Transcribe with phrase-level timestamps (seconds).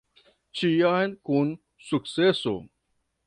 [0.61, 1.53] Ĉiam kun
[1.89, 2.57] sukceso.